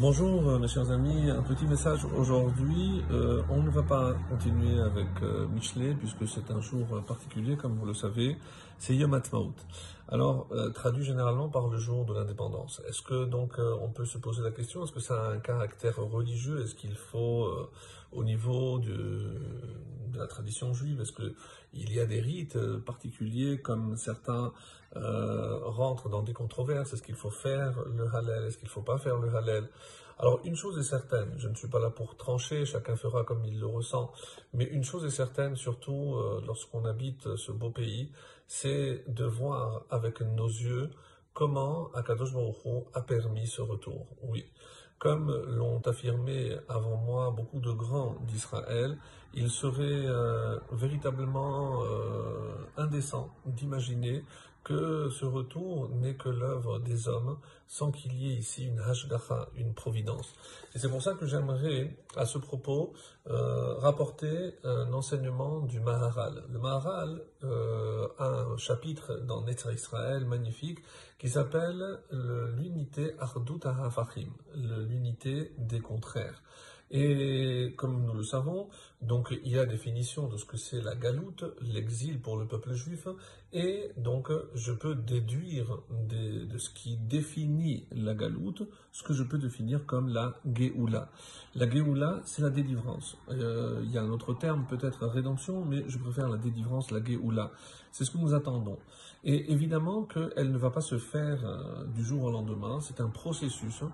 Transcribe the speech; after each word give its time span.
Bonjour 0.00 0.48
euh, 0.48 0.58
mes 0.60 0.68
chers 0.68 0.92
amis, 0.92 1.28
un 1.28 1.42
petit 1.42 1.66
message 1.66 2.04
aujourd'hui. 2.16 3.02
Euh, 3.10 3.42
on 3.50 3.64
ne 3.64 3.68
va 3.68 3.82
pas 3.82 4.14
continuer 4.30 4.80
avec 4.80 5.08
euh, 5.24 5.48
Michelet 5.48 5.92
puisque 5.98 6.28
c'est 6.28 6.52
un 6.52 6.60
jour 6.60 6.86
particulier 7.04 7.56
comme 7.56 7.74
vous 7.74 7.84
le 7.84 7.94
savez, 7.94 8.36
c'est 8.78 8.94
Yom 8.94 9.14
Ha'atzmaut. 9.14 9.54
Alors 10.10 10.48
euh, 10.52 10.70
traduit 10.70 11.04
généralement 11.04 11.50
par 11.50 11.68
le 11.68 11.76
jour 11.76 12.06
de 12.06 12.14
l'indépendance. 12.14 12.80
Est-ce 12.88 13.02
que 13.02 13.24
donc 13.26 13.58
euh, 13.58 13.76
on 13.82 13.90
peut 13.90 14.06
se 14.06 14.16
poser 14.16 14.42
la 14.42 14.50
question 14.50 14.82
est-ce 14.82 14.92
que 14.92 15.00
ça 15.00 15.26
a 15.26 15.32
un 15.32 15.38
caractère 15.38 15.96
religieux? 15.96 16.62
Est-ce 16.62 16.74
qu'il 16.74 16.94
faut 16.94 17.44
euh, 17.44 17.70
au 18.12 18.24
niveau 18.24 18.78
de, 18.78 19.34
la 20.14 20.26
tradition 20.26 20.72
juive 20.72 21.02
Est-ce 21.02 21.12
que 21.12 21.34
il 21.74 21.92
y 21.92 22.00
a 22.00 22.06
des 22.06 22.20
rites 22.20 22.58
particuliers 22.86 23.60
comme 23.60 23.96
certains 23.96 24.52
rentrent 24.94 26.08
dans 26.08 26.22
des 26.22 26.32
controverses? 26.32 26.94
Est-ce 26.94 27.02
qu'il 27.02 27.14
faut 27.14 27.30
faire 27.30 27.84
le 27.94 28.06
Hallel? 28.12 28.46
Est-ce 28.46 28.56
qu'il 28.56 28.68
ne 28.68 28.72
faut 28.72 28.82
pas 28.82 28.96
faire 28.96 29.18
le 29.18 29.28
Hallel? 29.36 29.68
Alors 30.18 30.40
une 30.44 30.56
chose 30.56 30.78
est 30.78 30.82
certaine, 30.82 31.32
je 31.36 31.48
ne 31.48 31.54
suis 31.54 31.68
pas 31.68 31.78
là 31.78 31.90
pour 31.90 32.16
trancher, 32.16 32.64
chacun 32.64 32.96
fera 32.96 33.24
comme 33.24 33.44
il 33.44 33.60
le 33.60 33.66
ressent, 33.66 34.12
mais 34.52 34.64
une 34.64 34.82
chose 34.82 35.04
est 35.04 35.10
certaine, 35.10 35.54
surtout 35.54 36.16
euh, 36.16 36.42
lorsqu'on 36.46 36.84
habite 36.84 37.36
ce 37.36 37.52
beau 37.52 37.70
pays, 37.70 38.10
c'est 38.46 39.04
de 39.06 39.24
voir 39.24 39.84
avec 39.90 40.20
nos 40.20 40.48
yeux 40.48 40.90
comment 41.34 41.92
Akadosh 41.94 42.32
Baruch 42.32 42.56
a 42.94 43.00
permis 43.00 43.46
ce 43.46 43.62
retour. 43.62 44.06
Oui, 44.22 44.44
comme 44.98 45.30
l'ont 45.46 45.80
affirmé 45.82 46.56
avant 46.68 46.96
moi 46.96 47.30
beaucoup 47.30 47.60
de 47.60 47.70
grands 47.70 48.16
d'Israël, 48.26 48.98
il 49.34 49.50
serait 49.50 50.06
euh, 50.06 50.58
véritablement 50.72 51.84
euh, 51.84 52.54
indécent 52.76 53.30
d'imaginer 53.46 54.24
que 54.68 55.08
ce 55.08 55.24
retour 55.24 55.88
n'est 55.88 56.14
que 56.14 56.28
l'œuvre 56.28 56.78
des 56.78 57.08
hommes 57.08 57.38
sans 57.66 57.90
qu'il 57.90 58.12
y 58.14 58.30
ait 58.30 58.34
ici 58.36 58.66
une 58.66 58.80
hashgacha, 58.80 59.48
une 59.56 59.72
providence. 59.72 60.34
Et 60.74 60.78
c'est 60.78 60.90
pour 60.90 61.02
ça 61.02 61.14
que 61.14 61.24
j'aimerais, 61.24 61.96
à 62.16 62.26
ce 62.26 62.36
propos, 62.36 62.92
euh, 63.30 63.74
rapporter 63.78 64.54
un 64.64 64.92
enseignement 64.92 65.60
du 65.60 65.80
Maharal. 65.80 66.44
Le 66.50 66.58
Maharal 66.58 67.22
euh, 67.44 68.08
a 68.18 68.28
un 68.28 68.56
chapitre 68.58 69.14
dans 69.26 69.42
Netzer 69.42 69.72
Israël 69.72 70.26
magnifique 70.26 70.80
qui 71.18 71.30
s'appelle 71.30 71.98
l'unité 72.10 73.14
Ardut 73.18 73.60
Hafachim, 73.64 74.28
l'unité 74.54 75.52
des 75.56 75.80
contraires. 75.80 76.42
Et 76.90 77.74
comme 77.76 78.04
nous 78.06 78.14
le 78.14 78.22
savons, 78.22 78.68
donc 79.02 79.36
il 79.44 79.52
y 79.52 79.58
a 79.58 79.66
définition 79.66 80.26
de 80.26 80.36
ce 80.36 80.44
que 80.44 80.56
c'est 80.56 80.80
la 80.80 80.94
galoute, 80.94 81.44
l'exil 81.60 82.18
pour 82.20 82.36
le 82.36 82.46
peuple 82.46 82.72
juif, 82.72 83.08
et 83.52 83.90
donc 83.96 84.30
je 84.54 84.72
peux 84.72 84.94
déduire 84.94 85.80
de, 85.90 86.46
de, 86.46 86.58
ce 86.58 86.70
qui 86.70 86.96
définit 86.96 87.86
la 87.92 88.14
galoute, 88.14 88.62
ce 88.98 89.04
que 89.04 89.12
je 89.12 89.22
peux 89.22 89.38
définir 89.38 89.86
comme 89.86 90.08
la 90.08 90.34
geoula. 90.44 91.08
La 91.54 91.70
geoula, 91.70 92.20
c'est 92.24 92.42
la 92.42 92.50
délivrance. 92.50 93.16
Euh, 93.28 93.80
il 93.84 93.92
y 93.92 93.96
a 93.96 94.02
un 94.02 94.10
autre 94.10 94.34
terme, 94.34 94.66
peut-être 94.68 95.06
rédemption, 95.06 95.64
mais 95.64 95.84
je 95.86 95.98
préfère 95.98 96.28
la 96.28 96.36
délivrance, 96.36 96.90
la 96.90 96.98
geoula. 97.00 97.52
C'est 97.92 98.04
ce 98.04 98.10
que 98.10 98.18
nous 98.18 98.34
attendons. 98.34 98.76
Et 99.22 99.52
évidemment 99.52 100.02
qu'elle 100.02 100.50
ne 100.50 100.58
va 100.58 100.70
pas 100.70 100.80
se 100.80 100.98
faire 100.98 101.44
euh, 101.44 101.84
du 101.84 102.04
jour 102.04 102.24
au 102.24 102.30
lendemain, 102.32 102.80
c'est 102.80 103.00
un 103.00 103.08
processus. 103.08 103.84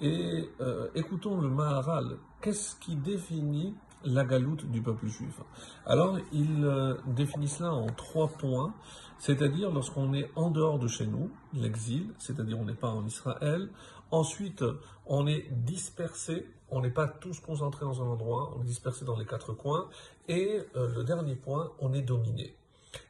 Et 0.00 0.48
euh, 0.62 0.88
écoutons 0.94 1.38
le 1.38 1.50
Maharal, 1.50 2.16
qu'est-ce 2.40 2.76
qui 2.76 2.96
définit 2.96 3.74
la 4.02 4.24
galoute 4.24 4.70
du 4.70 4.80
peuple 4.80 5.08
juif? 5.08 5.40
Alors, 5.84 6.18
il 6.32 6.64
euh, 6.64 6.94
définit 7.06 7.48
cela 7.48 7.74
en 7.74 7.86
trois 7.86 8.28
points, 8.28 8.72
c'est-à-dire 9.18 9.70
lorsqu'on 9.70 10.14
est 10.14 10.30
en 10.36 10.50
dehors 10.50 10.78
de 10.78 10.88
chez 10.88 11.06
nous, 11.06 11.30
l'exil, 11.52 12.12
c'est-à-dire 12.18 12.58
on 12.58 12.64
n'est 12.64 12.74
pas 12.74 12.90
en 12.90 13.06
Israël. 13.06 13.68
Ensuite, 14.14 14.62
on 15.06 15.26
est 15.26 15.44
dispersé, 15.50 16.46
on 16.70 16.82
n'est 16.82 16.92
pas 16.92 17.08
tous 17.08 17.40
concentrés 17.40 17.84
dans 17.84 18.00
un 18.00 18.06
endroit, 18.06 18.54
on 18.56 18.62
est 18.62 18.66
dispersé 18.66 19.04
dans 19.04 19.18
les 19.18 19.26
quatre 19.26 19.52
coins. 19.54 19.88
Et 20.28 20.60
euh, 20.76 20.94
le 20.94 21.02
dernier 21.02 21.34
point, 21.34 21.72
on 21.80 21.92
est 21.92 22.02
dominé. 22.02 22.54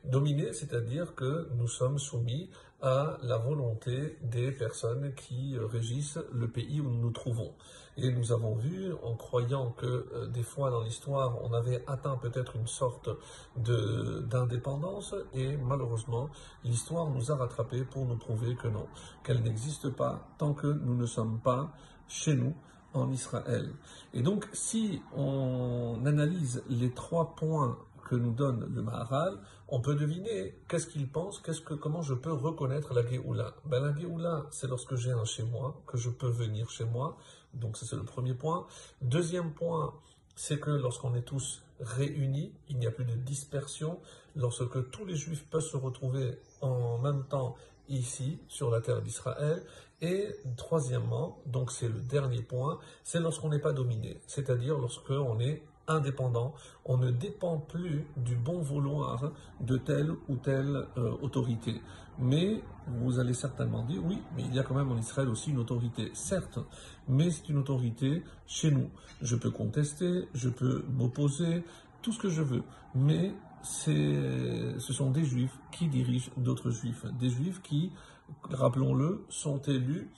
Dominé, 0.04 0.52
c'est-à-dire 0.52 1.14
que 1.14 1.48
nous 1.56 1.68
sommes 1.68 1.98
soumis 1.98 2.50
à 2.82 3.16
la 3.22 3.38
volonté 3.38 4.18
des 4.22 4.52
personnes 4.52 5.14
qui 5.14 5.56
régissent 5.58 6.18
le 6.32 6.48
pays 6.48 6.80
où 6.80 6.84
nous 6.84 7.00
nous 7.00 7.10
trouvons. 7.10 7.54
Et 7.96 8.12
nous 8.12 8.32
avons 8.32 8.54
vu, 8.54 8.92
en 9.02 9.14
croyant 9.14 9.70
que 9.70 9.86
euh, 9.86 10.26
des 10.26 10.42
fois 10.42 10.70
dans 10.70 10.82
l'histoire, 10.82 11.38
on 11.42 11.52
avait 11.54 11.82
atteint 11.86 12.16
peut-être 12.16 12.56
une 12.56 12.66
sorte 12.66 13.08
d'indépendance, 13.56 15.14
et 15.32 15.56
malheureusement, 15.56 16.28
l'histoire 16.64 17.08
nous 17.08 17.30
a 17.30 17.36
rattrapés 17.36 17.84
pour 17.84 18.04
nous 18.04 18.16
prouver 18.16 18.56
que 18.56 18.68
non, 18.68 18.86
qu'elle 19.22 19.42
n'existe 19.42 19.88
pas 19.90 20.28
tant 20.38 20.52
que 20.52 20.66
nous 20.66 20.96
ne 20.96 21.06
sommes 21.06 21.40
pas 21.40 21.72
chez 22.08 22.34
nous, 22.34 22.54
en 22.94 23.10
Israël. 23.10 23.70
Et 24.14 24.22
donc, 24.22 24.48
si 24.52 25.02
on 25.16 26.00
analyse 26.06 26.62
les 26.68 26.90
trois 26.92 27.34
points 27.34 27.76
que 28.04 28.14
nous 28.14 28.32
donne 28.32 28.72
le 28.74 28.82
Maharal, 28.82 29.38
on 29.68 29.80
peut 29.80 29.94
deviner 29.94 30.54
qu'est-ce 30.68 30.86
qu'il 30.86 31.08
pense, 31.08 31.40
qu'est-ce 31.40 31.60
que, 31.60 31.74
comment 31.74 32.02
je 32.02 32.14
peux 32.14 32.32
reconnaître 32.32 32.94
la 32.94 33.06
Géoula. 33.06 33.54
Ben, 33.64 33.80
la 33.80 33.94
Géoula, 33.94 34.46
c'est 34.50 34.68
lorsque 34.68 34.94
j'ai 34.96 35.12
un 35.12 35.24
chez 35.24 35.42
moi, 35.42 35.82
que 35.86 35.96
je 35.96 36.10
peux 36.10 36.28
venir 36.28 36.70
chez 36.70 36.84
moi. 36.84 37.16
Donc, 37.54 37.76
ça, 37.76 37.86
c'est 37.86 37.96
le 37.96 38.04
premier 38.04 38.34
point. 38.34 38.66
Deuxième 39.02 39.52
point, 39.52 39.94
c'est 40.36 40.60
que 40.60 40.70
lorsqu'on 40.70 41.14
est 41.14 41.22
tous 41.22 41.62
réunis, 41.80 42.52
il 42.68 42.78
n'y 42.78 42.86
a 42.86 42.90
plus 42.90 43.04
de 43.04 43.14
dispersion, 43.14 43.98
lorsque 44.36 44.90
tous 44.90 45.04
les 45.04 45.16
juifs 45.16 45.46
peuvent 45.48 45.62
se 45.62 45.76
retrouver 45.76 46.38
en 46.60 46.98
même 46.98 47.24
temps 47.24 47.56
ici, 47.88 48.38
sur 48.48 48.70
la 48.70 48.80
terre 48.80 49.02
d'Israël. 49.02 49.62
Et 50.00 50.34
troisièmement, 50.56 51.40
donc 51.46 51.70
c'est 51.70 51.88
le 51.88 52.00
dernier 52.00 52.42
point, 52.42 52.78
c'est 53.04 53.20
lorsqu'on 53.20 53.48
n'est 53.48 53.60
pas 53.60 53.72
dominé, 53.72 54.20
c'est-à-dire 54.26 54.76
lorsqu'on 54.78 55.38
est 55.40 55.62
indépendant, 55.88 56.54
on 56.84 56.96
ne 56.96 57.10
dépend 57.10 57.58
plus 57.58 58.06
du 58.16 58.36
bon 58.36 58.60
vouloir 58.60 59.32
de 59.60 59.76
telle 59.76 60.12
ou 60.28 60.36
telle 60.36 60.86
euh, 60.96 61.12
autorité. 61.22 61.80
Mais 62.18 62.62
vous 62.86 63.18
allez 63.18 63.34
certainement 63.34 63.82
dire, 63.82 64.00
oui, 64.04 64.18
mais 64.36 64.42
il 64.42 64.54
y 64.54 64.58
a 64.58 64.62
quand 64.62 64.74
même 64.74 64.90
en 64.92 64.96
Israël 64.96 65.28
aussi 65.28 65.50
une 65.50 65.58
autorité, 65.58 66.10
certes, 66.14 66.58
mais 67.08 67.30
c'est 67.30 67.48
une 67.48 67.58
autorité 67.58 68.22
chez 68.46 68.70
nous. 68.70 68.88
Je 69.20 69.36
peux 69.36 69.50
contester, 69.50 70.28
je 70.34 70.48
peux 70.48 70.84
m'opposer, 70.92 71.64
tout 72.02 72.12
ce 72.12 72.18
que 72.18 72.28
je 72.28 72.42
veux, 72.42 72.62
mais 72.94 73.32
ce 73.62 74.78
sont 74.78 75.10
des 75.10 75.24
juifs 75.24 75.58
qui 75.72 75.88
dirigent 75.88 76.30
d'autres 76.36 76.70
juifs, 76.70 77.06
des 77.18 77.30
juifs 77.30 77.62
qui, 77.62 77.90
rappelons-le, 78.50 79.24
sont 79.28 79.60
élus 79.62 80.10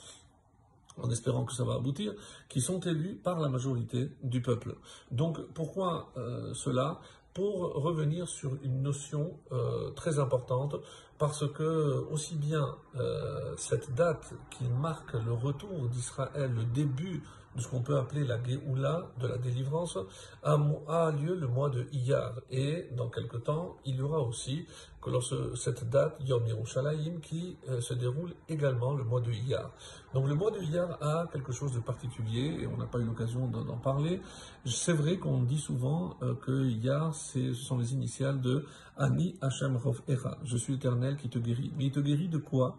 en 1.03 1.11
espérant 1.11 1.45
que 1.45 1.53
ça 1.53 1.65
va 1.65 1.75
aboutir, 1.75 2.15
qui 2.49 2.61
sont 2.61 2.81
élus 2.81 3.15
par 3.15 3.41
la 3.41 3.49
majorité 3.49 4.11
du 4.23 4.41
peuple. 4.41 4.77
Donc 5.11 5.41
pourquoi 5.55 6.13
euh, 6.17 6.55
cela? 6.55 7.01
Pour 7.35 7.75
revenir 7.75 8.29
sur 8.29 8.57
une 8.63 8.81
notion 8.81 9.39
euh, 9.53 9.91
très 9.91 10.19
importante, 10.19 10.77
parce 11.19 11.47
que 11.53 12.07
aussi 12.11 12.35
bien 12.35 12.77
euh, 12.99 13.55
cette 13.59 13.95
date 13.95 14.33
qui 14.51 14.65
marque 14.65 15.13
le 15.13 15.35
retour 15.35 15.89
d'Israël, 15.91 16.51
le 16.55 16.65
début 16.65 17.23
de 17.57 17.61
ce 17.61 17.69
qu'on 17.69 17.81
peut 17.81 17.97
appeler 17.97 18.25
la 18.25 18.43
Géoula, 18.43 19.11
de 19.21 19.27
la 19.27 19.39
délivrance, 19.39 19.99
a, 20.43 21.11
lieu 21.11 21.35
le 21.35 21.47
mois 21.47 21.71
de 21.71 21.87
Iyar. 21.93 22.35
Et 22.51 22.89
dans 22.97 23.09
quelque 23.09 23.37
temps, 23.39 23.77
il 23.85 23.97
y 23.97 24.03
aura 24.03 24.21
aussi 24.21 24.67
que 25.01 25.11
lorsque 25.11 25.57
cette 25.57 25.89
date, 25.89 26.17
Yom 26.21 26.47
Yerushalayim, 26.47 27.21
qui 27.21 27.57
euh, 27.69 27.81
se 27.81 27.95
déroule 27.95 28.35
également 28.49 28.93
le 28.95 29.05
mois 29.05 29.21
de 29.21 29.33
Iyar. 29.33 29.71
Donc 30.15 30.29
le 30.29 30.35
mois 30.35 30.51
de 30.51 30.61
Iyar 30.61 30.99
a 31.01 31.29
quelque 31.33 31.53
chose 31.53 31.73
de 31.73 31.81
particulier, 31.81 32.59
et 32.61 32.67
on 32.67 32.77
n'a 32.77 32.87
pas 32.87 32.99
eu 32.99 33.05
l'occasion 33.05 33.47
d'en 33.49 33.79
parler. 33.79 34.21
C'est 34.65 34.93
vrai 34.93 35.17
qu'on 35.17 35.43
dit 35.43 35.59
souvent 35.59 36.17
euh, 36.23 36.35
que 36.35 36.67
Iyar, 36.67 37.15
ce 37.15 37.55
sont 37.55 37.79
les 37.79 37.93
initiales 37.93 38.41
de 38.41 38.67
Ani 38.97 39.37
Hashem 39.41 39.77
Rov 39.77 40.03
Era. 40.09 40.39
Je 40.45 40.57
suis 40.57 40.75
éternel 40.75 41.17
qui 41.17 41.29
te 41.29 41.39
guérit. 41.39 41.73
Mais 41.77 41.87
il 41.87 41.93
te 41.93 42.01
guérit 42.01 42.29
de 42.29 42.39
quoi? 42.39 42.77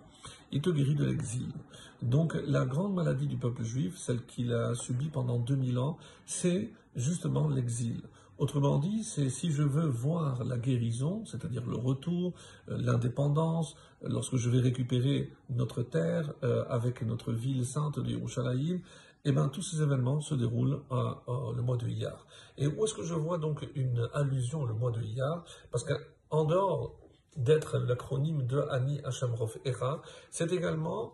Il 0.52 0.62
te 0.62 0.70
guérit 0.70 0.96
de 0.96 1.06
l'exil. 1.06 1.52
Donc 2.02 2.36
la 2.46 2.66
grande 2.66 2.94
maladie 2.94 3.28
du 3.28 3.38
peuple 3.38 3.64
juif, 3.64 3.98
celle 3.98 4.24
qu'il 4.26 4.54
a 4.54 4.67
subie 4.76 5.10
pendant 5.10 5.40
2000 5.40 5.80
ans, 5.80 5.98
c'est 6.26 6.72
justement 6.96 7.48
l'exil. 7.48 8.02
Autrement 8.38 8.78
dit, 8.78 9.04
c'est 9.04 9.30
si 9.30 9.52
je 9.52 9.64
veux 9.64 9.88
voir 9.88 10.44
la 10.44 10.58
guérison, 10.58 11.26
c'est-à-dire 11.26 11.66
le 11.66 11.76
retour, 11.76 12.34
euh, 12.70 12.78
l'indépendance, 12.80 13.76
lorsque 14.02 14.36
je 14.36 14.50
vais 14.50 14.60
récupérer 14.60 15.32
notre 15.50 15.82
terre 15.82 16.34
euh, 16.44 16.64
avec 16.70 17.02
notre 17.02 17.34
ville 17.34 17.66
sainte 17.66 18.00
de 18.00 18.12
Yerushalayim, 18.12 18.80
eh 19.26 19.32
bien, 19.32 19.50
tous 19.50 19.64
ces 19.64 19.82
événements 19.82 20.22
se 20.22 20.36
déroulent 20.36 20.82
le 20.90 21.62
mois 21.62 21.76
de 21.76 21.88
Iyar. 21.88 22.28
Et 22.58 22.68
où 22.68 22.86
est-ce 22.86 22.94
que 22.94 23.04
je 23.04 23.14
vois 23.14 23.38
donc 23.38 23.68
une 23.76 24.08
allusion 24.14 24.64
le 24.64 24.74
mois 24.74 24.92
de 24.92 25.02
Iyar? 25.02 25.44
Parce 25.72 25.84
qu'en 25.84 26.46
dehors 26.46 26.96
d'être 27.36 27.78
l'acronyme 27.78 28.46
de 28.46 28.60
Ani 28.70 29.02
Hashem 29.04 29.34
Rof 29.34 29.58
Echa, 29.66 30.02
c'est 30.32 30.52
également 30.54 31.14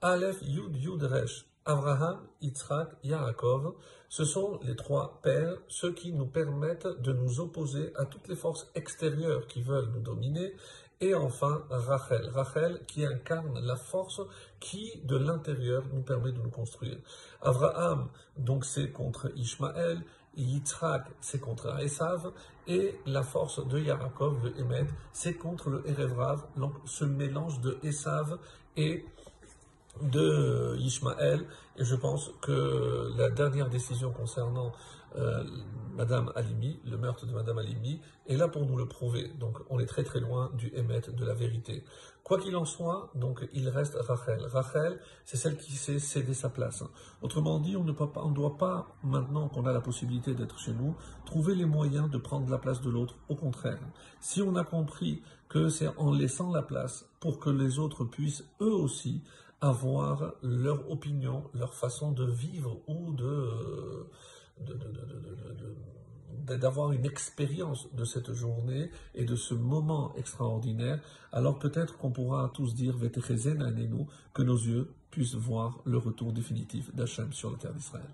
Aleph 0.00 0.38
Yud 0.42 0.76
Yud 0.76 1.02
Resh. 1.02 1.46
Abraham, 1.68 2.26
Yitzhak, 2.40 2.96
Yaakov, 3.04 3.74
ce 4.08 4.24
sont 4.24 4.58
les 4.62 4.74
trois 4.74 5.20
pères, 5.22 5.58
ceux 5.68 5.92
qui 5.92 6.12
nous 6.14 6.24
permettent 6.24 6.86
de 6.86 7.12
nous 7.12 7.40
opposer 7.40 7.92
à 7.94 8.06
toutes 8.06 8.26
les 8.28 8.36
forces 8.36 8.70
extérieures 8.74 9.46
qui 9.46 9.60
veulent 9.60 9.90
nous 9.94 10.00
dominer 10.00 10.54
Et 11.02 11.14
enfin, 11.14 11.62
Rachel. 11.68 12.30
Rachel 12.30 12.80
qui 12.88 13.04
incarne 13.04 13.60
la 13.60 13.76
force 13.76 14.22
qui, 14.60 14.98
de 15.04 15.16
l'intérieur, 15.16 15.84
nous 15.92 16.00
permet 16.00 16.32
de 16.32 16.40
nous 16.40 16.50
construire. 16.50 16.96
Abraham, 17.42 18.08
donc 18.38 18.64
c'est 18.64 18.90
contre 18.90 19.30
Ishmaël, 19.36 20.02
Yitzhak, 20.36 21.04
c'est 21.20 21.38
contre 21.38 21.78
Esav, 21.80 22.32
et 22.66 22.98
la 23.04 23.22
force 23.22 23.66
de 23.68 23.78
Yaakov, 23.78 24.42
le 24.42 24.58
Emet, 24.58 24.86
c'est 25.12 25.34
contre 25.34 25.68
le 25.68 25.86
Erevrav, 25.86 26.46
donc 26.56 26.72
ce 26.86 27.04
mélange 27.04 27.60
de 27.60 27.78
Esav 27.82 28.38
et 28.76 29.04
de 30.02 30.76
Ishmaël. 30.78 31.44
Et 31.76 31.84
je 31.84 31.94
pense 31.94 32.30
que 32.40 33.10
la 33.16 33.30
dernière 33.30 33.68
décision 33.68 34.12
concernant 34.12 34.72
euh, 35.16 35.42
Madame 35.96 36.30
Alimi, 36.36 36.78
le 36.84 36.96
meurtre 36.96 37.26
de 37.26 37.32
Madame 37.32 37.58
Alimi, 37.58 38.00
est 38.26 38.36
là 38.36 38.48
pour 38.48 38.66
nous 38.66 38.76
le 38.76 38.86
prouver. 38.86 39.32
Donc 39.40 39.58
on 39.70 39.78
est 39.78 39.86
très 39.86 40.04
très 40.04 40.20
loin 40.20 40.50
du 40.54 40.68
émet 40.74 41.00
de 41.00 41.24
la 41.24 41.34
vérité. 41.34 41.82
Quoi 42.22 42.38
qu'il 42.38 42.54
en 42.56 42.66
soit, 42.66 43.10
donc 43.14 43.48
il 43.54 43.70
reste 43.70 43.96
Rachel. 43.98 44.44
Rachel, 44.52 45.00
c'est 45.24 45.38
celle 45.38 45.56
qui 45.56 45.72
sait 45.72 45.98
céder 45.98 46.34
sa 46.34 46.50
place. 46.50 46.84
Autrement 47.22 47.58
dit, 47.58 47.74
on 47.74 47.84
ne, 47.84 47.92
doit 48.34 48.58
pas, 48.58 48.86
maintenant 49.02 49.48
qu'on 49.48 49.64
a 49.64 49.72
la 49.72 49.80
possibilité 49.80 50.34
d'être 50.34 50.58
chez 50.58 50.74
nous, 50.74 50.94
trouver 51.24 51.54
les 51.54 51.64
moyens 51.64 52.10
de 52.10 52.18
prendre 52.18 52.50
la 52.50 52.58
place 52.58 52.82
de 52.82 52.90
l'autre. 52.90 53.14
Au 53.30 53.34
contraire, 53.34 53.80
si 54.20 54.42
on 54.42 54.56
a 54.56 54.64
compris 54.64 55.22
que 55.48 55.70
c'est 55.70 55.88
en 55.96 56.12
laissant 56.12 56.52
la 56.52 56.60
place 56.60 57.08
pour 57.18 57.40
que 57.40 57.48
les 57.48 57.78
autres 57.78 58.04
puissent 58.04 58.44
eux 58.60 58.74
aussi 58.74 59.22
avoir 59.60 60.34
leur 60.42 60.90
opinion, 60.90 61.44
leur 61.54 61.74
façon 61.74 62.12
de 62.12 62.24
vivre 62.24 62.80
ou 62.86 63.12
de 63.12 64.06
d'avoir 66.56 66.92
une 66.92 67.04
expérience 67.04 67.92
de 67.94 68.04
cette 68.04 68.32
journée 68.32 68.90
et 69.14 69.24
de 69.24 69.36
ce 69.36 69.54
moment 69.54 70.14
extraordinaire, 70.16 70.98
alors 71.30 71.58
peut-être 71.58 71.98
qu'on 71.98 72.10
pourra 72.10 72.50
tous 72.54 72.74
dire 72.74 72.96
que 74.32 74.42
nos 74.42 74.56
yeux 74.56 74.90
puissent 75.10 75.34
voir 75.34 75.80
le 75.84 75.98
retour 75.98 76.32
définitif 76.32 76.94
d'Hachem 76.94 77.32
sur 77.32 77.50
la 77.50 77.58
terre 77.58 77.74
d'Israël. 77.74 78.08